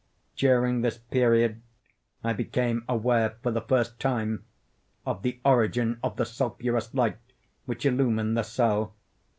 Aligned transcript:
During 0.35 0.81
this 0.81 0.97
period, 0.97 1.61
I 2.23 2.33
became 2.33 2.83
aware, 2.89 3.35
for 3.43 3.51
the 3.51 3.61
first 3.61 3.99
time, 3.99 4.45
of 5.05 5.21
the 5.21 5.39
origin 5.45 5.99
of 6.01 6.15
the 6.15 6.25
sulphurous 6.25 6.91
light 6.95 7.19
which 7.65 7.85
illumined 7.85 8.35
the 8.35 8.41
cell. 8.41 8.95